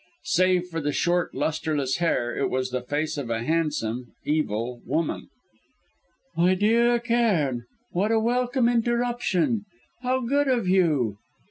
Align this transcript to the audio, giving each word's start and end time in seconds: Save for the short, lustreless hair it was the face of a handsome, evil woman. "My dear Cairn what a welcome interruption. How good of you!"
Save 0.23 0.67
for 0.69 0.81
the 0.81 0.91
short, 0.91 1.35
lustreless 1.35 1.97
hair 1.97 2.35
it 2.35 2.49
was 2.49 2.71
the 2.71 2.81
face 2.81 3.19
of 3.19 3.29
a 3.29 3.43
handsome, 3.43 4.13
evil 4.25 4.81
woman. 4.83 5.27
"My 6.35 6.55
dear 6.55 6.97
Cairn 6.97 7.65
what 7.91 8.11
a 8.11 8.19
welcome 8.19 8.67
interruption. 8.67 9.65
How 10.01 10.21
good 10.21 10.47
of 10.47 10.67
you!" 10.67 11.19